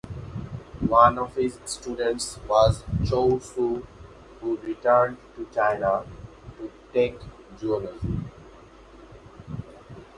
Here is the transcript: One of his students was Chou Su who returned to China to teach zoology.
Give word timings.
One 0.89 1.19
of 1.19 1.35
his 1.35 1.59
students 1.65 2.39
was 2.49 2.83
Chou 3.05 3.39
Su 3.39 3.85
who 4.39 4.57
returned 4.57 5.17
to 5.35 5.47
China 5.53 6.03
to 6.57 6.71
teach 6.91 7.21
zoology. 7.59 8.21